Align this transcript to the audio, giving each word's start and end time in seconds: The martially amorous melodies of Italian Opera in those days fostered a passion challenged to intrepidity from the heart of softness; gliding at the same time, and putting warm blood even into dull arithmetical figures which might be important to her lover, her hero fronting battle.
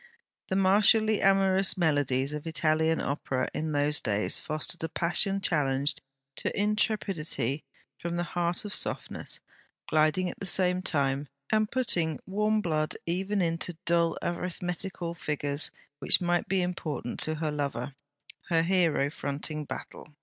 The 0.47 0.55
martially 0.55 1.21
amorous 1.21 1.77
melodies 1.77 2.33
of 2.33 2.47
Italian 2.47 2.99
Opera 2.99 3.47
in 3.53 3.71
those 3.71 3.99
days 3.99 4.39
fostered 4.39 4.83
a 4.83 4.89
passion 4.89 5.41
challenged 5.41 6.01
to 6.37 6.49
intrepidity 6.59 7.63
from 7.99 8.15
the 8.15 8.23
heart 8.23 8.65
of 8.65 8.73
softness; 8.73 9.41
gliding 9.87 10.27
at 10.27 10.39
the 10.39 10.47
same 10.47 10.81
time, 10.81 11.27
and 11.51 11.69
putting 11.69 12.19
warm 12.25 12.61
blood 12.61 12.95
even 13.05 13.43
into 13.43 13.77
dull 13.85 14.17
arithmetical 14.23 15.13
figures 15.13 15.69
which 15.99 16.19
might 16.19 16.47
be 16.47 16.63
important 16.63 17.19
to 17.19 17.35
her 17.35 17.51
lover, 17.51 17.93
her 18.49 18.63
hero 18.63 19.11
fronting 19.11 19.65
battle. 19.65 20.15